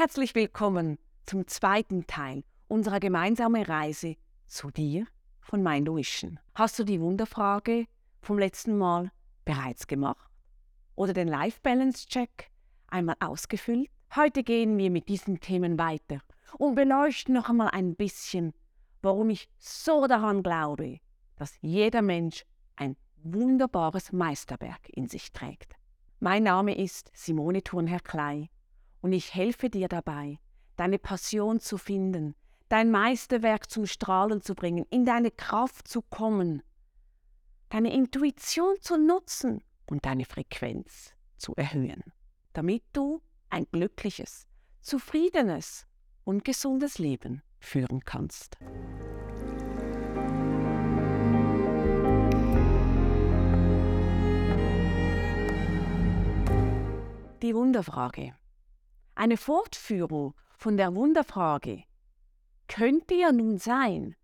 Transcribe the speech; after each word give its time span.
Herzlich 0.00 0.34
willkommen 0.34 0.96
zum 1.26 1.46
zweiten 1.46 2.06
Teil 2.06 2.42
unserer 2.68 3.00
gemeinsamen 3.00 3.62
Reise 3.62 4.16
zu 4.46 4.70
dir 4.70 5.06
von 5.42 5.62
Mind 5.62 5.94
Vision. 5.94 6.40
Hast 6.54 6.78
du 6.78 6.84
die 6.84 7.02
Wunderfrage 7.02 7.84
vom 8.22 8.38
letzten 8.38 8.78
Mal 8.78 9.12
bereits 9.44 9.86
gemacht? 9.86 10.30
Oder 10.94 11.12
den 11.12 11.28
Life 11.28 11.60
Balance 11.62 12.06
Check 12.06 12.50
einmal 12.86 13.16
ausgefüllt? 13.20 13.90
Heute 14.16 14.42
gehen 14.42 14.78
wir 14.78 14.90
mit 14.90 15.10
diesen 15.10 15.38
Themen 15.38 15.78
weiter 15.78 16.22
und 16.56 16.76
beleuchten 16.76 17.34
noch 17.34 17.50
einmal 17.50 17.68
ein 17.68 17.94
bisschen, 17.94 18.54
warum 19.02 19.28
ich 19.28 19.50
so 19.58 20.06
daran 20.06 20.42
glaube, 20.42 21.00
dass 21.36 21.58
jeder 21.60 22.00
Mensch 22.00 22.46
ein 22.74 22.96
wunderbares 23.22 24.12
Meisterwerk 24.12 24.88
in 24.88 25.08
sich 25.08 25.30
trägt. 25.32 25.74
Mein 26.20 26.44
Name 26.44 26.74
ist 26.74 27.10
Simone 27.12 27.62
Thurnherr-Klei 27.62 28.48
und 29.00 29.12
ich 29.12 29.34
helfe 29.34 29.70
dir 29.70 29.88
dabei, 29.88 30.38
deine 30.76 30.98
Passion 30.98 31.60
zu 31.60 31.78
finden, 31.78 32.34
dein 32.68 32.90
Meisterwerk 32.90 33.70
zum 33.70 33.86
Strahlen 33.86 34.42
zu 34.42 34.54
bringen, 34.54 34.86
in 34.90 35.04
deine 35.04 35.30
Kraft 35.30 35.88
zu 35.88 36.02
kommen, 36.02 36.62
deine 37.68 37.92
Intuition 37.92 38.76
zu 38.80 38.96
nutzen 38.96 39.62
und 39.86 40.06
deine 40.06 40.24
Frequenz 40.24 41.12
zu 41.36 41.54
erhöhen, 41.56 42.02
damit 42.52 42.82
du 42.92 43.20
ein 43.48 43.66
glückliches, 43.72 44.46
zufriedenes 44.80 45.86
und 46.24 46.44
gesundes 46.44 46.98
Leben 46.98 47.42
führen 47.58 48.04
kannst. 48.04 48.58
Die 57.42 57.54
Wunderfrage. 57.54 58.34
Eine 59.20 59.36
Fortführung 59.36 60.32
von 60.56 60.78
der 60.78 60.94
Wunderfrage 60.94 61.84
könnte 62.68 63.14
ja 63.14 63.32
nun 63.32 63.58
sein, 63.58 64.16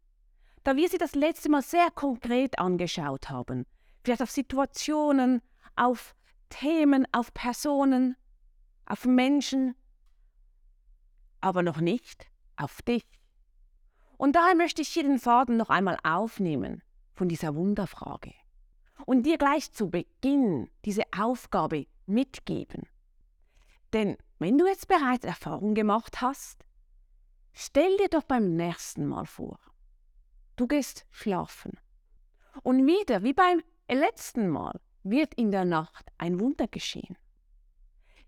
da 0.64 0.74
wir 0.74 0.88
sie 0.88 0.96
das 0.96 1.14
letzte 1.14 1.50
Mal 1.50 1.60
sehr 1.60 1.90
konkret 1.90 2.58
angeschaut 2.58 3.28
haben, 3.28 3.66
vielleicht 4.02 4.22
auf 4.22 4.30
Situationen, 4.30 5.42
auf 5.74 6.14
Themen, 6.48 7.06
auf 7.12 7.34
Personen, 7.34 8.16
auf 8.86 9.04
Menschen, 9.04 9.74
aber 11.42 11.62
noch 11.62 11.82
nicht 11.82 12.30
auf 12.56 12.80
dich. 12.80 13.04
Und 14.16 14.34
daher 14.34 14.54
möchte 14.54 14.80
ich 14.80 14.88
hier 14.88 15.02
den 15.02 15.18
Faden 15.18 15.58
noch 15.58 15.68
einmal 15.68 15.98
aufnehmen 16.04 16.82
von 17.12 17.28
dieser 17.28 17.54
Wunderfrage 17.54 18.32
und 19.04 19.26
dir 19.26 19.36
gleich 19.36 19.70
zu 19.72 19.90
Beginn 19.90 20.70
diese 20.86 21.02
Aufgabe 21.14 21.86
mitgeben. 22.06 22.88
Denn 23.92 24.16
wenn 24.38 24.58
du 24.58 24.66
jetzt 24.66 24.88
bereits 24.88 25.24
Erfahrung 25.24 25.74
gemacht 25.74 26.20
hast, 26.20 26.64
stell 27.52 27.96
dir 27.96 28.08
doch 28.08 28.24
beim 28.24 28.56
nächsten 28.56 29.06
Mal 29.06 29.26
vor, 29.26 29.58
du 30.56 30.66
gehst 30.66 31.06
schlafen. 31.10 31.78
Und 32.62 32.86
wieder, 32.86 33.22
wie 33.22 33.34
beim 33.34 33.62
letzten 33.88 34.48
Mal, 34.48 34.80
wird 35.02 35.34
in 35.34 35.50
der 35.50 35.64
Nacht 35.64 36.10
ein 36.18 36.40
Wunder 36.40 36.66
geschehen. 36.68 37.16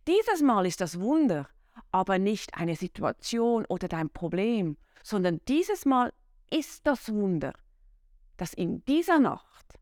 Dieses 0.06 0.42
Mal 0.42 0.66
ist 0.66 0.80
das 0.80 1.00
Wunder 1.00 1.48
aber 1.92 2.18
nicht 2.18 2.54
eine 2.54 2.76
Situation 2.76 3.64
oder 3.66 3.88
dein 3.88 4.10
Problem, 4.10 4.76
sondern 5.02 5.40
dieses 5.48 5.84
Mal 5.84 6.12
ist 6.50 6.86
das 6.86 7.12
Wunder, 7.12 7.52
dass 8.36 8.52
in 8.52 8.84
dieser 8.84 9.18
Nacht 9.18 9.78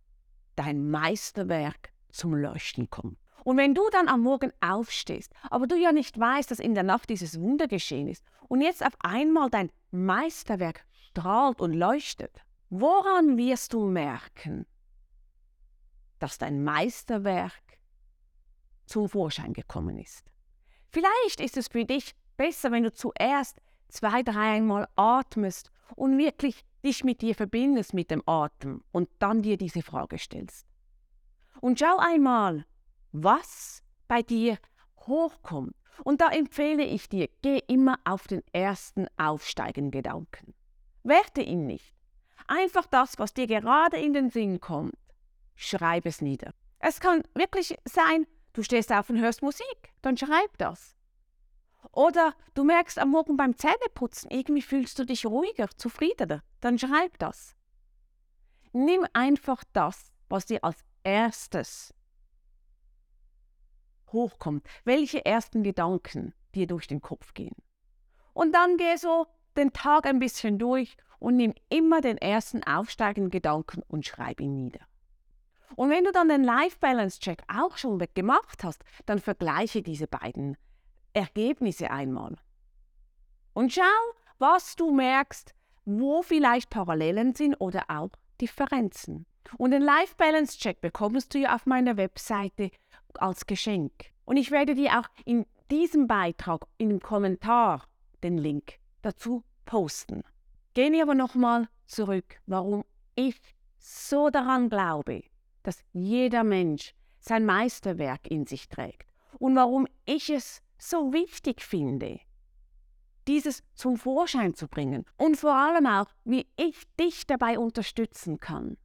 dein 0.54 0.90
Meisterwerk 0.90 1.90
zum 2.10 2.34
Leuchten 2.34 2.88
kommt. 2.90 3.18
Und 3.46 3.58
wenn 3.58 3.76
du 3.76 3.88
dann 3.92 4.08
am 4.08 4.22
Morgen 4.22 4.52
aufstehst, 4.60 5.32
aber 5.50 5.68
du 5.68 5.76
ja 5.76 5.92
nicht 5.92 6.18
weißt, 6.18 6.50
dass 6.50 6.58
in 6.58 6.74
der 6.74 6.82
Nacht 6.82 7.08
dieses 7.08 7.40
Wunder 7.40 7.68
geschehen 7.68 8.08
ist 8.08 8.24
und 8.48 8.60
jetzt 8.60 8.84
auf 8.84 8.94
einmal 8.98 9.50
dein 9.50 9.70
Meisterwerk 9.92 10.84
strahlt 11.10 11.60
und 11.60 11.72
leuchtet, 11.72 12.44
woran 12.70 13.36
wirst 13.36 13.72
du 13.72 13.84
merken, 13.86 14.66
dass 16.18 16.38
dein 16.38 16.64
Meisterwerk 16.64 17.78
zum 18.84 19.08
Vorschein 19.08 19.52
gekommen 19.52 19.96
ist? 19.96 20.24
Vielleicht 20.88 21.40
ist 21.40 21.56
es 21.56 21.68
für 21.68 21.84
dich 21.84 22.16
besser, 22.36 22.72
wenn 22.72 22.82
du 22.82 22.92
zuerst 22.92 23.60
zwei, 23.86 24.24
dreimal 24.24 24.88
atmest 24.96 25.70
und 25.94 26.18
wirklich 26.18 26.64
dich 26.84 27.04
mit 27.04 27.22
dir 27.22 27.36
verbindest 27.36 27.94
mit 27.94 28.10
dem 28.10 28.24
Atem 28.26 28.82
und 28.90 29.08
dann 29.20 29.42
dir 29.42 29.56
diese 29.56 29.82
Frage 29.82 30.18
stellst. 30.18 30.66
Und 31.60 31.78
schau 31.78 31.96
einmal, 31.98 32.66
was 33.12 33.82
bei 34.08 34.22
dir 34.22 34.58
hochkommt. 35.06 35.74
Und 36.04 36.20
da 36.20 36.28
empfehle 36.28 36.84
ich 36.84 37.08
dir, 37.08 37.28
geh 37.42 37.58
immer 37.68 37.98
auf 38.04 38.26
den 38.26 38.42
ersten 38.52 39.06
aufsteigenden 39.16 39.90
Gedanken. 39.90 40.54
Werte 41.02 41.40
ihn 41.40 41.66
nicht. 41.66 41.94
Einfach 42.48 42.86
das, 42.86 43.18
was 43.18 43.32
dir 43.32 43.46
gerade 43.46 43.96
in 43.96 44.12
den 44.12 44.30
Sinn 44.30 44.60
kommt. 44.60 44.94
Schreib 45.54 46.06
es 46.06 46.20
nieder. 46.20 46.52
Es 46.78 47.00
kann 47.00 47.22
wirklich 47.34 47.76
sein, 47.84 48.26
du 48.52 48.62
stehst 48.62 48.92
auf 48.92 49.08
und 49.08 49.18
hörst 49.18 49.42
Musik, 49.42 49.94
dann 50.02 50.16
schreib 50.16 50.56
das. 50.58 50.94
Oder 51.92 52.34
du 52.54 52.64
merkst 52.64 52.98
am 52.98 53.10
Morgen 53.10 53.36
beim 53.36 53.56
Zähneputzen, 53.56 54.30
irgendwie 54.30 54.62
fühlst 54.62 54.98
du 54.98 55.04
dich 55.04 55.24
ruhiger, 55.24 55.68
zufriedener, 55.76 56.42
dann 56.60 56.78
schreib 56.78 57.18
das. 57.18 57.54
Nimm 58.72 59.06
einfach 59.14 59.64
das, 59.72 60.12
was 60.28 60.46
dir 60.46 60.62
als 60.62 60.84
erstes 61.02 61.94
hochkommt, 64.16 64.66
welche 64.84 65.24
ersten 65.24 65.62
Gedanken 65.62 66.34
dir 66.54 66.66
durch 66.66 66.86
den 66.86 67.00
Kopf 67.00 67.34
gehen. 67.34 67.54
Und 68.32 68.54
dann 68.54 68.76
geh 68.76 68.96
so 68.96 69.26
den 69.56 69.72
Tag 69.72 70.06
ein 70.06 70.18
bisschen 70.18 70.58
durch 70.58 70.96
und 71.18 71.36
nimm 71.36 71.54
immer 71.68 72.00
den 72.00 72.18
ersten 72.18 72.62
aufsteigenden 72.64 73.30
Gedanken 73.30 73.82
und 73.88 74.06
schreib 74.06 74.40
ihn 74.40 74.54
nieder. 74.54 74.80
Und 75.74 75.90
wenn 75.90 76.04
du 76.04 76.12
dann 76.12 76.28
den 76.28 76.44
Life 76.44 76.78
Balance 76.80 77.20
Check 77.20 77.42
auch 77.48 77.76
schon 77.76 78.02
gemacht 78.14 78.62
hast, 78.62 78.84
dann 79.06 79.18
vergleiche 79.18 79.82
diese 79.82 80.06
beiden 80.06 80.56
Ergebnisse 81.12 81.90
einmal. 81.90 82.36
Und 83.52 83.72
schau, 83.72 83.82
was 84.38 84.76
du 84.76 84.92
merkst, 84.92 85.54
wo 85.84 86.22
vielleicht 86.22 86.70
Parallelen 86.70 87.34
sind 87.34 87.54
oder 87.56 87.84
auch 87.88 88.10
Differenzen. 88.40 89.26
Und 89.56 89.70
den 89.70 89.82
Life 89.82 90.14
Balance 90.16 90.58
Check 90.58 90.80
bekommst 90.80 91.32
du 91.32 91.38
ja 91.38 91.54
auf 91.54 91.66
meiner 91.66 91.96
Webseite 91.96 92.70
als 93.16 93.46
Geschenk. 93.46 93.92
Und 94.24 94.36
ich 94.36 94.50
werde 94.50 94.74
dir 94.74 94.98
auch 94.98 95.08
in 95.24 95.46
diesem 95.70 96.06
Beitrag, 96.06 96.66
in 96.78 96.88
dem 96.88 97.00
Kommentar, 97.00 97.86
den 98.22 98.38
Link 98.38 98.78
dazu 99.02 99.44
posten. 99.64 100.22
Gehen 100.74 100.92
wir 100.92 101.02
aber 101.02 101.14
nochmal 101.14 101.68
zurück, 101.86 102.40
warum 102.46 102.84
ich 103.14 103.40
so 103.78 104.30
daran 104.30 104.68
glaube, 104.68 105.22
dass 105.62 105.82
jeder 105.92 106.44
Mensch 106.44 106.94
sein 107.20 107.44
Meisterwerk 107.44 108.30
in 108.30 108.46
sich 108.46 108.68
trägt 108.68 109.08
und 109.38 109.56
warum 109.56 109.86
ich 110.04 110.30
es 110.30 110.62
so 110.78 111.12
wichtig 111.12 111.62
finde, 111.62 112.20
dieses 113.26 113.62
zum 113.74 113.96
Vorschein 113.96 114.54
zu 114.54 114.68
bringen 114.68 115.04
und 115.16 115.36
vor 115.36 115.54
allem 115.54 115.86
auch, 115.86 116.06
wie 116.24 116.46
ich 116.56 116.84
dich 116.98 117.26
dabei 117.26 117.58
unterstützen 117.58 118.38
kann, 118.38 118.76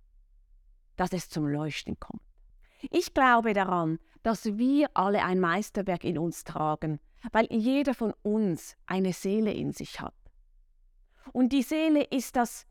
dass 0.95 1.13
es 1.13 1.29
zum 1.29 1.47
Leuchten 1.47 1.99
kommt. 1.99 2.21
Ich 2.89 3.13
glaube 3.13 3.53
daran, 3.53 3.99
dass 4.23 4.57
wir 4.57 4.89
alle 4.93 5.23
ein 5.23 5.39
Meisterwerk 5.39 6.03
in 6.03 6.17
uns 6.17 6.43
tragen, 6.43 6.99
weil 7.31 7.47
jeder 7.51 7.93
von 7.93 8.13
uns 8.23 8.75
eine 8.85 9.13
Seele 9.13 9.53
in 9.53 9.71
sich 9.71 9.99
hat. 9.99 10.15
Und 11.33 11.53
die 11.53 11.61
Seele 11.61 12.03
ist 12.03 12.35
das 12.35 12.65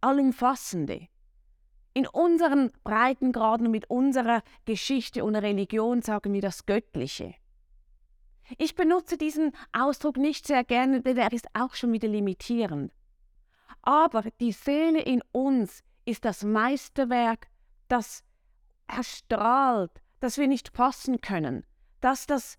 Allumfassende. 0.00 1.08
In 1.94 2.06
unseren 2.06 2.70
Breitengraden 2.84 3.66
und 3.66 3.72
mit 3.72 3.90
unserer 3.90 4.42
Geschichte 4.66 5.24
und 5.24 5.34
Religion 5.34 6.02
sagen 6.02 6.32
wir 6.32 6.42
das 6.42 6.66
Göttliche. 6.66 7.34
Ich 8.58 8.74
benutze 8.74 9.16
diesen 9.16 9.52
Ausdruck 9.72 10.16
nicht 10.16 10.46
sehr 10.46 10.62
gerne, 10.62 11.02
denn 11.02 11.16
er 11.16 11.32
ist 11.32 11.48
auch 11.54 11.74
schon 11.74 11.92
wieder 11.92 12.08
limitierend. 12.08 12.92
Aber 13.82 14.22
die 14.40 14.52
Seele 14.52 15.00
in 15.00 15.22
uns 15.32 15.82
ist 16.04 16.24
das 16.24 16.44
Meisterwerk, 16.44 17.48
das 17.88 18.22
erstrahlt, 18.88 19.92
das 20.20 20.38
wir 20.38 20.48
nicht 20.48 20.68
fassen 20.74 21.20
können, 21.20 21.64
dass 22.00 22.26
das 22.26 22.58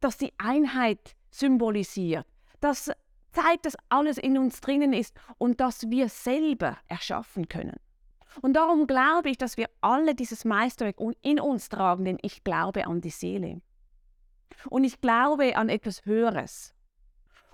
dass 0.00 0.18
die 0.18 0.32
Einheit 0.38 1.16
symbolisiert, 1.30 2.26
das 2.60 2.90
zeigt, 3.32 3.66
dass 3.66 3.76
alles 3.88 4.18
in 4.18 4.38
uns 4.38 4.60
drinnen 4.60 4.92
ist 4.92 5.14
und 5.38 5.60
dass 5.60 5.90
wir 5.90 6.08
selber 6.08 6.78
erschaffen 6.86 7.48
können. 7.48 7.76
Und 8.42 8.54
darum 8.54 8.86
glaube 8.86 9.30
ich, 9.30 9.38
dass 9.38 9.56
wir 9.56 9.68
alle 9.80 10.14
dieses 10.14 10.44
Meisterwerk 10.44 10.96
in 11.22 11.40
uns 11.40 11.68
tragen, 11.68 12.04
denn 12.04 12.18
ich 12.22 12.44
glaube 12.44 12.86
an 12.86 13.00
die 13.00 13.10
Seele. 13.10 13.60
Und 14.68 14.84
ich 14.84 15.00
glaube 15.00 15.56
an 15.56 15.68
etwas 15.68 16.04
Höheres. 16.04 16.74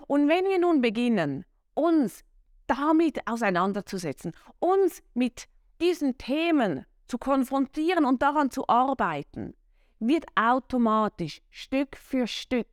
Und 0.07 0.29
wenn 0.29 0.45
wir 0.45 0.59
nun 0.59 0.81
beginnen, 0.81 1.45
uns 1.75 2.25
damit 2.67 3.27
auseinanderzusetzen, 3.27 4.33
uns 4.59 5.03
mit 5.15 5.49
diesen 5.81 6.19
Themen 6.19 6.85
zu 7.07 7.19
konfrontieren 7.19 8.05
und 8.05 8.23
daran 8.23 8.51
zu 8.51 8.69
arbeiten, 8.69 9.55
wird 9.99 10.27
automatisch 10.35 11.41
Stück 11.51 11.97
für 11.97 12.27
Stück 12.27 12.67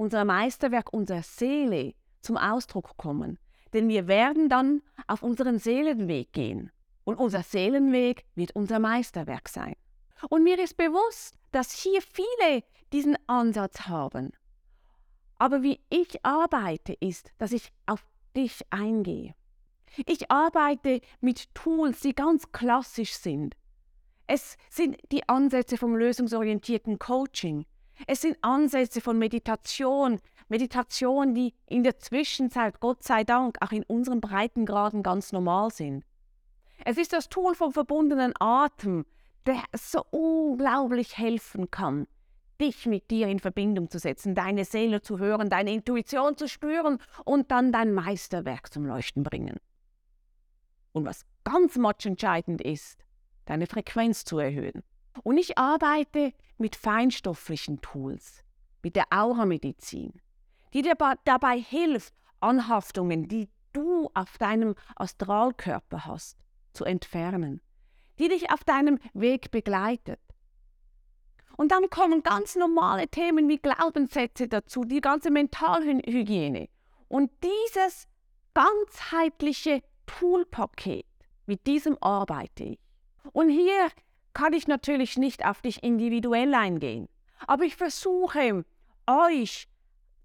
unser 0.00 0.24
Meisterwerk, 0.24 0.94
unsere 0.94 1.22
Seele 1.22 1.92
zum 2.22 2.38
Ausdruck 2.38 2.96
kommen. 2.96 3.38
Denn 3.74 3.88
wir 3.88 4.08
werden 4.08 4.48
dann 4.48 4.82
auf 5.06 5.22
unseren 5.22 5.58
Seelenweg 5.58 6.32
gehen. 6.32 6.72
Und 7.04 7.16
unser 7.16 7.42
Seelenweg 7.42 8.24
wird 8.34 8.56
unser 8.56 8.78
Meisterwerk 8.78 9.48
sein. 9.48 9.74
Und 10.30 10.42
mir 10.42 10.58
ist 10.58 10.76
bewusst, 10.78 11.34
dass 11.52 11.72
hier 11.72 12.00
viele 12.00 12.64
diesen 12.92 13.16
Ansatz 13.26 13.82
haben. 13.82 14.32
Aber 15.38 15.62
wie 15.62 15.80
ich 15.90 16.24
arbeite, 16.24 16.94
ist, 16.94 17.30
dass 17.38 17.52
ich 17.52 17.70
auf 17.86 18.06
dich 18.34 18.60
eingehe. 18.70 19.34
Ich 20.06 20.30
arbeite 20.30 21.00
mit 21.20 21.54
Tools, 21.54 22.00
die 22.00 22.14
ganz 22.14 22.52
klassisch 22.52 23.14
sind. 23.14 23.56
Es 24.26 24.56
sind 24.68 24.96
die 25.10 25.28
Ansätze 25.28 25.76
vom 25.76 25.96
lösungsorientierten 25.96 26.98
Coaching. 26.98 27.66
Es 28.06 28.22
sind 28.22 28.38
Ansätze 28.42 29.00
von 29.00 29.18
Meditation, 29.18 30.20
Meditation, 30.48 31.34
die 31.34 31.54
in 31.66 31.82
der 31.82 31.98
Zwischenzeit, 31.98 32.80
Gott 32.80 33.02
sei 33.02 33.24
Dank, 33.24 33.58
auch 33.60 33.72
in 33.72 33.82
unseren 33.84 34.20
Breitengraden 34.20 35.02
ganz 35.02 35.32
normal 35.32 35.70
sind. 35.70 36.04
Es 36.84 36.96
ist 36.96 37.12
das 37.12 37.28
Tool 37.28 37.54
vom 37.54 37.72
verbundenen 37.72 38.32
Atem, 38.38 39.04
der 39.46 39.62
so 39.76 40.04
unglaublich 40.10 41.18
helfen 41.18 41.70
kann, 41.70 42.06
dich 42.60 42.86
mit 42.86 43.10
dir 43.10 43.28
in 43.28 43.38
Verbindung 43.38 43.90
zu 43.90 43.98
setzen, 43.98 44.34
deine 44.34 44.64
Seele 44.64 45.02
zu 45.02 45.18
hören, 45.18 45.50
deine 45.50 45.72
Intuition 45.72 46.36
zu 46.36 46.48
spüren 46.48 46.98
und 47.24 47.50
dann 47.50 47.72
dein 47.72 47.92
Meisterwerk 47.92 48.72
zum 48.72 48.86
Leuchten 48.86 49.24
bringen. 49.24 49.58
Und 50.92 51.04
was 51.04 51.24
ganz 51.44 51.76
entscheidend 52.04 52.60
ist, 52.60 53.04
deine 53.46 53.66
Frequenz 53.66 54.24
zu 54.24 54.38
erhöhen. 54.38 54.82
Und 55.22 55.38
ich 55.38 55.58
arbeite 55.58 56.32
mit 56.58 56.76
feinstofflichen 56.76 57.80
Tools, 57.80 58.44
mit 58.82 58.96
der 58.96 59.06
Aura-Medizin, 59.10 60.20
die 60.72 60.82
dir 60.82 60.96
dabei 61.24 61.58
hilft, 61.58 62.14
Anhaftungen, 62.40 63.28
die 63.28 63.48
du 63.72 64.08
auf 64.14 64.38
deinem 64.38 64.74
Astralkörper 64.96 66.06
hast, 66.06 66.38
zu 66.72 66.84
entfernen, 66.84 67.60
die 68.18 68.28
dich 68.28 68.50
auf 68.50 68.64
deinem 68.64 68.98
Weg 69.12 69.50
begleitet. 69.50 70.20
Und 71.56 71.72
dann 71.72 71.90
kommen 71.90 72.22
ganz 72.22 72.56
normale 72.56 73.08
Themen 73.08 73.48
wie 73.48 73.58
Glaubenssätze 73.58 74.48
dazu, 74.48 74.84
die 74.84 75.00
ganze 75.00 75.30
Mentalhygiene. 75.30 76.68
Und 77.08 77.30
dieses 77.42 78.08
ganzheitliche 78.54 79.82
Toolpaket, 80.10 81.06
mit 81.46 81.66
diesem 81.66 81.96
arbeite 82.02 82.64
ich. 82.64 82.78
Und 83.32 83.48
hier 83.48 83.88
kann 84.32 84.52
ich 84.52 84.66
natürlich 84.66 85.16
nicht 85.16 85.44
auf 85.44 85.62
dich 85.62 85.82
individuell 85.82 86.52
eingehen, 86.54 87.08
aber 87.46 87.64
ich 87.64 87.76
versuche 87.76 88.64
euch 89.06 89.68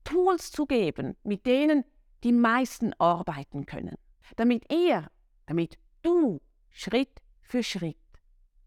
Tools 0.03 0.51
zu 0.51 0.65
geben, 0.65 1.15
mit 1.23 1.45
denen 1.45 1.83
die 2.23 2.31
meisten 2.31 2.93
arbeiten 2.93 3.65
können, 3.65 3.95
damit 4.35 4.71
ihr, 4.71 5.09
damit 5.45 5.77
du 6.01 6.41
Schritt 6.69 7.21
für 7.41 7.63
Schritt 7.63 7.97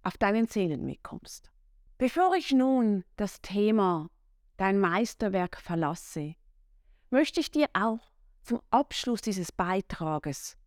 auf 0.02 0.16
deinen 0.18 0.46
Seelenweg 0.46 1.02
kommst. 1.02 1.50
Bevor 1.98 2.34
ich 2.36 2.52
nun 2.52 3.04
das 3.16 3.40
Thema 3.40 4.08
dein 4.56 4.78
Meisterwerk 4.78 5.56
verlasse, 5.60 6.34
möchte 7.10 7.40
ich 7.40 7.50
dir 7.50 7.68
auch 7.72 8.00
zum 8.42 8.60
Abschluss 8.70 9.20
dieses 9.20 9.52
Beitrages 9.52 10.57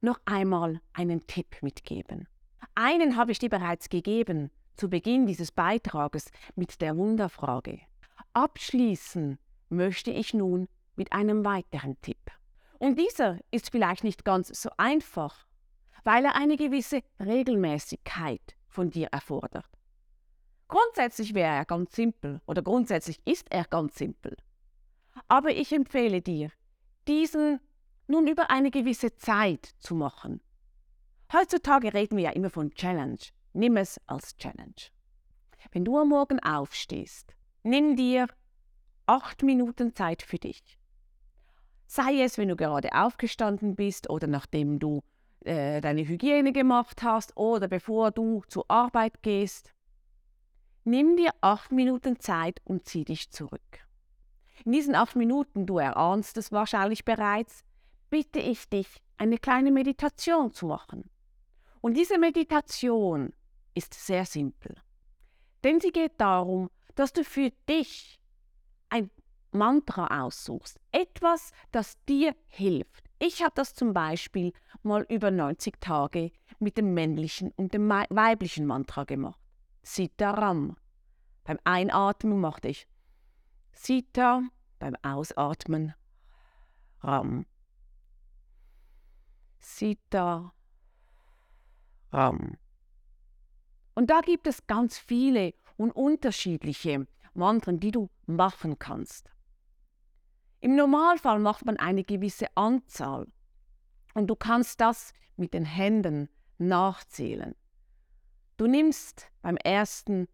noch 0.00 0.20
einmal 0.24 0.80
einen 0.92 1.26
Tipp 1.26 1.56
mitgeben. 1.62 2.28
Einen 2.74 3.16
habe 3.16 3.32
ich 3.32 3.38
dir 3.38 3.50
bereits 3.50 3.88
gegeben 3.88 4.50
zu 4.76 4.88
Beginn 4.88 5.26
dieses 5.26 5.52
Beitrages 5.52 6.30
mit 6.54 6.80
der 6.80 6.96
Wunderfrage. 6.96 7.80
Abschließen 8.32 9.38
möchte 9.68 10.10
ich 10.10 10.32
nun 10.34 10.68
mit 10.96 11.12
einem 11.12 11.44
weiteren 11.44 12.00
Tipp. 12.00 12.30
Und 12.78 12.98
dieser 12.98 13.38
ist 13.50 13.70
vielleicht 13.70 14.04
nicht 14.04 14.24
ganz 14.24 14.48
so 14.48 14.70
einfach, 14.76 15.46
weil 16.04 16.24
er 16.24 16.34
eine 16.34 16.56
gewisse 16.56 17.02
Regelmäßigkeit 17.18 18.56
von 18.68 18.90
dir 18.90 19.08
erfordert. 19.08 19.66
Grundsätzlich 20.68 21.34
wäre 21.34 21.56
er 21.56 21.64
ganz 21.64 21.94
simpel 21.94 22.40
oder 22.46 22.62
grundsätzlich 22.62 23.20
ist 23.26 23.50
er 23.50 23.64
ganz 23.64 23.96
simpel. 23.96 24.36
Aber 25.28 25.50
ich 25.50 25.72
empfehle 25.72 26.22
dir, 26.22 26.50
diesen 27.08 27.60
nun 28.10 28.26
über 28.26 28.50
eine 28.50 28.70
gewisse 28.70 29.14
Zeit 29.16 29.66
zu 29.78 29.94
machen. 29.94 30.40
Heutzutage 31.32 31.94
reden 31.94 32.16
wir 32.16 32.24
ja 32.24 32.30
immer 32.30 32.50
von 32.50 32.72
Challenge. 32.74 33.20
Nimm 33.52 33.76
es 33.76 34.00
als 34.06 34.36
Challenge. 34.36 34.90
Wenn 35.72 35.84
du 35.84 35.98
am 35.98 36.08
Morgen 36.08 36.40
aufstehst, 36.40 37.34
nimm 37.62 37.96
dir 37.96 38.26
acht 39.06 39.42
Minuten 39.42 39.94
Zeit 39.94 40.22
für 40.22 40.38
dich. 40.38 40.78
Sei 41.86 42.22
es, 42.22 42.38
wenn 42.38 42.48
du 42.48 42.56
gerade 42.56 42.92
aufgestanden 42.92 43.76
bist 43.76 44.10
oder 44.10 44.26
nachdem 44.26 44.78
du 44.78 45.02
äh, 45.44 45.80
deine 45.80 46.06
Hygiene 46.06 46.52
gemacht 46.52 47.02
hast 47.02 47.36
oder 47.36 47.68
bevor 47.68 48.10
du 48.10 48.42
zur 48.48 48.64
Arbeit 48.68 49.22
gehst. 49.22 49.72
Nimm 50.84 51.16
dir 51.16 51.30
acht 51.40 51.72
Minuten 51.72 52.18
Zeit 52.20 52.60
und 52.64 52.86
zieh 52.86 53.04
dich 53.04 53.30
zurück. 53.30 53.86
In 54.64 54.72
diesen 54.72 54.94
acht 54.94 55.16
Minuten, 55.16 55.66
du 55.66 55.78
erahnst 55.78 56.36
es 56.36 56.52
wahrscheinlich 56.52 57.04
bereits, 57.04 57.64
bitte 58.10 58.38
ich 58.38 58.68
dich, 58.68 59.02
eine 59.16 59.38
kleine 59.38 59.70
Meditation 59.70 60.52
zu 60.52 60.66
machen. 60.66 61.10
Und 61.80 61.96
diese 61.96 62.18
Meditation 62.18 63.32
ist 63.74 63.94
sehr 63.94 64.26
simpel. 64.26 64.76
Denn 65.64 65.80
sie 65.80 65.92
geht 65.92 66.20
darum, 66.20 66.70
dass 66.94 67.12
du 67.12 67.24
für 67.24 67.50
dich 67.68 68.20
ein 68.88 69.10
Mantra 69.52 70.24
aussuchst, 70.24 70.78
etwas, 70.92 71.52
das 71.70 71.96
dir 72.04 72.34
hilft. 72.46 73.08
Ich 73.18 73.42
habe 73.42 73.52
das 73.54 73.74
zum 73.74 73.92
Beispiel 73.92 74.52
mal 74.82 75.04
über 75.08 75.30
90 75.30 75.80
Tage 75.80 76.32
mit 76.58 76.78
dem 76.78 76.94
männlichen 76.94 77.52
und 77.56 77.74
dem 77.74 77.88
weiblichen 77.88 78.66
Mantra 78.66 79.04
gemacht. 79.04 79.40
Sitaram. 79.82 80.76
Beim 81.44 81.58
Einatmen 81.64 82.38
machte 82.38 82.68
ich 82.68 82.86
Sita, 83.72 84.42
beim 84.78 84.94
Ausatmen 85.02 85.94
Ram. 87.00 87.46
Sita, 89.60 90.52
Ram. 92.12 92.56
Und 93.94 94.10
da 94.10 94.20
gibt 94.20 94.46
es 94.46 94.66
ganz 94.66 94.98
viele 94.98 95.54
und 95.76 95.92
unterschiedliche 95.92 97.06
Mantren, 97.34 97.78
die 97.78 97.92
du 97.92 98.08
machen 98.26 98.78
kannst. 98.78 99.30
Im 100.60 100.74
Normalfall 100.74 101.38
macht 101.38 101.64
man 101.64 101.76
eine 101.76 102.04
gewisse 102.04 102.46
Anzahl 102.56 103.26
und 104.14 104.26
du 104.26 104.34
kannst 104.34 104.80
das 104.80 105.12
mit 105.36 105.54
den 105.54 105.64
Händen 105.64 106.28
nachzählen. 106.58 107.54
Du 108.56 108.66
nimmst 108.66 109.30
beim 109.40 109.56
ersten 109.56 110.28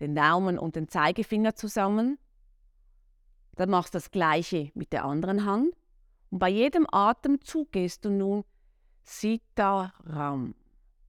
den 0.00 0.14
Daumen 0.14 0.58
und 0.58 0.76
den 0.76 0.88
Zeigefinger 0.88 1.54
zusammen, 1.54 2.18
dann 3.56 3.70
machst 3.70 3.94
du 3.94 3.98
das 3.98 4.10
gleiche 4.10 4.70
mit 4.74 4.92
der 4.92 5.04
anderen 5.04 5.44
Hand 5.44 5.74
und 6.30 6.38
bei 6.38 6.48
jedem 6.48 6.86
Atemzug 6.90 7.72
gehst 7.72 8.04
du 8.04 8.10
nun 8.10 8.44
Sitaram 9.02 10.54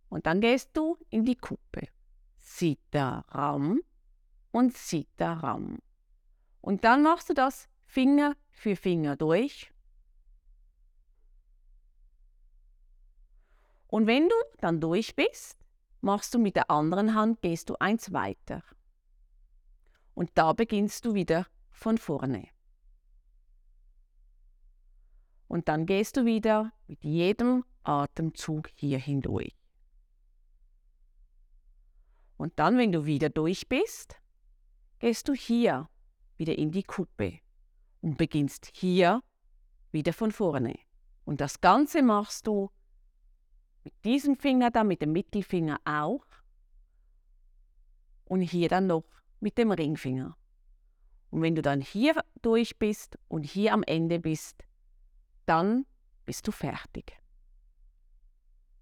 und 0.09 0.25
dann 0.25 0.41
gehst 0.41 0.69
du 0.73 0.97
in 1.09 1.25
die 1.25 1.35
Kuppe. 1.35 1.87
Sitaram 2.37 3.81
und 4.51 4.75
Sitaram. 4.75 5.79
Und 6.61 6.83
dann 6.83 7.03
machst 7.03 7.29
du 7.29 7.33
das 7.33 7.69
Finger 7.85 8.35
für 8.49 8.75
Finger 8.75 9.15
durch. 9.15 9.71
Und 13.87 14.07
wenn 14.07 14.29
du 14.29 14.35
dann 14.59 14.79
durch 14.79 15.15
bist, 15.15 15.57
machst 16.01 16.33
du 16.33 16.39
mit 16.39 16.55
der 16.55 16.69
anderen 16.69 17.15
Hand, 17.15 17.41
gehst 17.41 17.69
du 17.69 17.75
eins 17.79 18.13
weiter. 18.13 18.63
Und 20.13 20.31
da 20.35 20.53
beginnst 20.53 21.05
du 21.05 21.13
wieder 21.13 21.47
von 21.71 21.97
vorne. 21.97 22.47
Und 25.49 25.67
dann 25.67 25.87
gehst 25.87 26.15
du 26.15 26.25
wieder 26.25 26.71
mit 26.87 27.03
jedem 27.03 27.65
Atemzug 27.83 28.69
hier 28.75 28.99
hindurch. 28.99 29.55
Und 32.37 32.57
dann, 32.57 32.77
wenn 32.77 32.91
du 32.91 33.05
wieder 33.05 33.29
durch 33.29 33.67
bist, 33.67 34.15
gehst 34.99 35.27
du 35.27 35.33
hier 35.33 35.89
wieder 36.37 36.55
in 36.57 36.71
die 36.71 36.83
Kuppe 36.83 37.39
und 38.01 38.17
beginnst 38.17 38.69
hier 38.73 39.23
wieder 39.91 40.13
von 40.13 40.31
vorne. 40.31 40.77
Und 41.25 41.41
das 41.41 41.59
Ganze 41.61 42.03
machst 42.03 42.45
du 42.45 42.69
mit 43.83 43.93
diesem 44.05 44.35
Finger 44.35 44.69
dann, 44.69 44.87
mit 44.87 45.01
dem 45.01 45.13
Mittelfinger 45.13 45.81
auch 45.83 46.25
und 48.25 48.41
hier 48.41 48.69
dann 48.69 48.85
noch 48.85 49.03
mit 49.39 49.57
dem 49.57 49.71
Ringfinger. 49.71 50.37
Und 51.31 51.41
wenn 51.41 51.55
du 51.55 51.63
dann 51.63 51.81
hier 51.81 52.23
durch 52.43 52.77
bist 52.77 53.17
und 53.27 53.43
hier 53.43 53.73
am 53.73 53.81
Ende 53.81 54.19
bist, 54.19 54.63
dann 55.49 55.85
bist 56.25 56.47
du 56.47 56.51
fertig. 56.51 57.17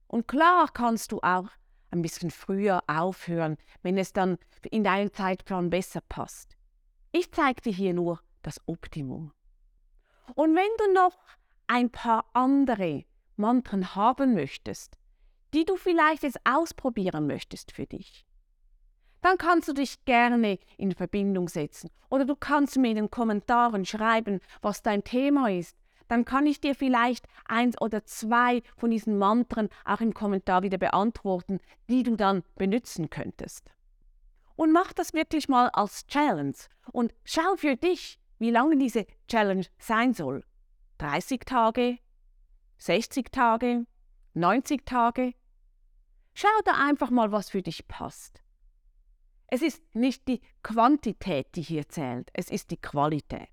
Und 0.07 0.27
klar 0.27 0.69
kannst 0.73 1.11
du 1.11 1.19
auch 1.21 1.49
ein 1.91 2.01
bisschen 2.01 2.31
früher 2.31 2.83
aufhören, 2.87 3.57
wenn 3.81 3.97
es 3.97 4.13
dann 4.13 4.37
in 4.69 4.83
deinen 4.83 5.13
Zeitplan 5.13 5.69
besser 5.69 6.01
passt. 6.01 6.57
Ich 7.11 7.31
zeige 7.31 7.61
dir 7.61 7.73
hier 7.73 7.93
nur 7.93 8.21
das 8.41 8.61
Optimum. 8.65 9.31
Und 10.35 10.55
wenn 10.55 10.69
du 10.77 10.93
noch 10.93 11.17
ein 11.67 11.89
paar 11.89 12.29
andere 12.33 13.05
Mantren 13.37 13.95
haben 13.95 14.33
möchtest, 14.33 14.97
die 15.53 15.63
du 15.63 15.77
vielleicht 15.77 16.23
jetzt 16.23 16.39
ausprobieren 16.43 17.27
möchtest 17.27 17.71
für 17.71 17.85
dich, 17.85 18.25
dann 19.21 19.37
kannst 19.37 19.67
du 19.67 19.73
dich 19.73 20.03
gerne 20.05 20.59
in 20.77 20.93
Verbindung 20.93 21.47
setzen 21.47 21.89
oder 22.09 22.25
du 22.25 22.35
kannst 22.35 22.77
mir 22.77 22.89
in 22.89 22.95
den 22.97 23.11
Kommentaren 23.11 23.85
schreiben, 23.85 24.39
was 24.61 24.83
dein 24.83 25.03
Thema 25.03 25.49
ist. 25.49 25.77
Dann 26.07 26.25
kann 26.25 26.45
ich 26.45 26.61
dir 26.61 26.75
vielleicht 26.75 27.27
eins 27.45 27.79
oder 27.81 28.05
zwei 28.05 28.61
von 28.75 28.91
diesen 28.91 29.17
Mantren 29.17 29.69
auch 29.85 30.01
im 30.01 30.13
Kommentar 30.13 30.63
wieder 30.63 30.77
beantworten, 30.77 31.59
die 31.89 32.03
du 32.03 32.15
dann 32.15 32.43
benutzen 32.55 33.09
könntest. 33.09 33.69
Und 34.55 34.71
mach 34.71 34.93
das 34.93 35.13
wirklich 35.13 35.49
mal 35.49 35.69
als 35.69 36.07
Challenge 36.07 36.57
und 36.91 37.13
schau 37.23 37.55
für 37.57 37.75
dich, 37.75 38.19
wie 38.39 38.51
lange 38.51 38.77
diese 38.77 39.05
Challenge 39.27 39.65
sein 39.77 40.13
soll. 40.13 40.43
30 40.97 41.41
Tage, 41.45 41.99
60 42.77 43.31
Tage, 43.31 43.85
90 44.33 44.85
Tage. 44.85 45.33
Schau 46.33 46.47
da 46.65 46.73
einfach 46.73 47.09
mal, 47.09 47.31
was 47.31 47.49
für 47.49 47.61
dich 47.61 47.87
passt. 47.87 48.41
Es 49.47 49.61
ist 49.61 49.81
nicht 49.95 50.27
die 50.27 50.41
Quantität, 50.61 51.55
die 51.55 51.61
hier 51.61 51.87
zählt, 51.87 52.29
es 52.33 52.49
ist 52.49 52.71
die 52.71 52.77
Qualität. 52.77 53.49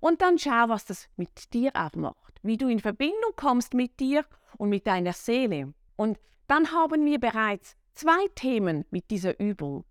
Und 0.00 0.22
dann 0.22 0.38
schau, 0.38 0.68
was 0.68 0.84
das 0.84 1.08
mit 1.16 1.52
dir 1.52 1.70
auch 1.74 1.94
macht, 1.94 2.40
wie 2.42 2.56
du 2.56 2.68
in 2.68 2.80
Verbindung 2.80 3.32
kommst 3.36 3.74
mit 3.74 4.00
dir 4.00 4.24
und 4.56 4.70
mit 4.70 4.86
deiner 4.86 5.12
Seele. 5.12 5.74
Und 5.96 6.18
dann 6.46 6.72
haben 6.72 7.04
wir 7.04 7.20
bereits 7.20 7.76
zwei 7.92 8.26
Themen 8.34 8.84
mit 8.90 9.10
dieser 9.10 9.38
Übung. 9.38 9.84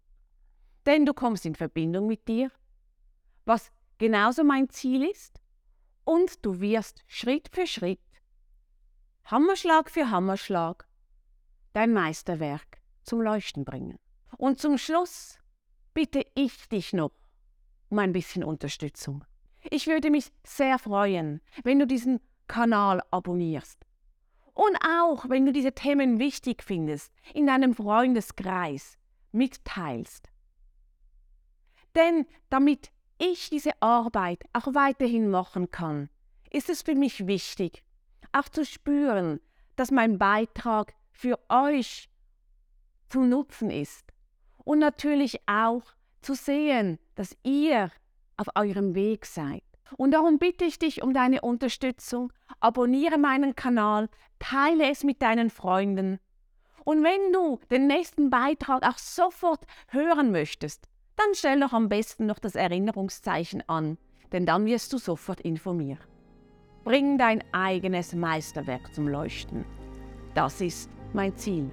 Denn 0.85 1.05
du 1.05 1.13
kommst 1.13 1.45
in 1.45 1.55
Verbindung 1.55 2.07
mit 2.07 2.27
dir, 2.27 2.51
was 3.45 3.71
genauso 3.97 4.43
mein 4.43 4.69
Ziel 4.69 5.03
ist, 5.03 5.39
und 6.03 6.43
du 6.43 6.59
wirst 6.59 7.03
Schritt 7.07 7.49
für 7.53 7.67
Schritt, 7.67 7.99
Hammerschlag 9.25 9.89
für 9.89 10.09
Hammerschlag, 10.09 10.87
dein 11.73 11.93
Meisterwerk 11.93 12.81
zum 13.03 13.21
Leuchten 13.21 13.63
bringen. 13.63 13.97
Und 14.37 14.59
zum 14.59 14.77
Schluss 14.77 15.37
bitte 15.93 16.25
ich 16.33 16.67
dich 16.69 16.93
noch 16.93 17.11
um 17.89 17.99
ein 17.99 18.13
bisschen 18.13 18.43
Unterstützung. 18.43 19.23
Ich 19.73 19.87
würde 19.87 20.09
mich 20.09 20.33
sehr 20.43 20.77
freuen, 20.77 21.39
wenn 21.63 21.79
du 21.79 21.87
diesen 21.87 22.19
Kanal 22.47 23.01
abonnierst. 23.09 23.85
Und 24.53 24.77
auch, 24.85 25.29
wenn 25.29 25.45
du 25.45 25.53
diese 25.53 25.71
Themen 25.71 26.19
wichtig 26.19 26.61
findest, 26.61 27.13
in 27.33 27.47
deinem 27.47 27.73
Freundeskreis 27.73 28.97
mitteilst. 29.31 30.27
Denn 31.95 32.25
damit 32.49 32.91
ich 33.17 33.49
diese 33.49 33.81
Arbeit 33.81 34.43
auch 34.51 34.73
weiterhin 34.73 35.29
machen 35.29 35.71
kann, 35.71 36.09
ist 36.49 36.69
es 36.69 36.81
für 36.81 36.95
mich 36.95 37.25
wichtig, 37.27 37.81
auch 38.33 38.49
zu 38.49 38.65
spüren, 38.65 39.39
dass 39.77 39.89
mein 39.89 40.17
Beitrag 40.17 40.93
für 41.13 41.39
euch 41.47 42.09
zu 43.07 43.21
nutzen 43.21 43.71
ist 43.71 44.11
und 44.65 44.79
natürlich 44.79 45.39
auch 45.47 45.83
zu 46.21 46.33
sehen, 46.33 46.99
dass 47.15 47.37
ihr 47.43 47.89
auf 48.37 48.47
eurem 48.55 48.95
Weg 48.95 49.25
seid. 49.25 49.63
Und 49.97 50.11
darum 50.11 50.39
bitte 50.39 50.65
ich 50.65 50.79
dich 50.79 51.03
um 51.03 51.13
deine 51.13 51.41
Unterstützung. 51.41 52.31
Abonniere 52.59 53.17
meinen 53.17 53.55
Kanal, 53.55 54.09
teile 54.39 54.89
es 54.89 55.03
mit 55.03 55.21
deinen 55.21 55.49
Freunden. 55.49 56.19
Und 56.83 57.03
wenn 57.03 57.31
du 57.31 57.59
den 57.69 57.87
nächsten 57.87 58.29
Beitrag 58.29 58.83
auch 58.87 58.97
sofort 58.97 59.65
hören 59.89 60.31
möchtest, 60.31 60.87
dann 61.15 61.27
stell 61.33 61.59
doch 61.59 61.73
am 61.73 61.89
besten 61.89 62.25
noch 62.25 62.39
das 62.39 62.55
Erinnerungszeichen 62.55 63.63
an, 63.67 63.97
denn 64.31 64.45
dann 64.45 64.65
wirst 64.65 64.91
du 64.93 64.97
sofort 64.97 65.41
informiert. 65.41 66.07
Bring 66.83 67.17
dein 67.17 67.43
eigenes 67.51 68.13
Meisterwerk 68.13 68.93
zum 68.95 69.07
Leuchten. 69.07 69.65
Das 70.33 70.61
ist 70.61 70.89
mein 71.13 71.35
Ziel. 71.37 71.69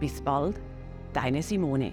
Bis 0.00 0.20
bald, 0.20 0.60
deine 1.12 1.42
Simone. 1.42 1.92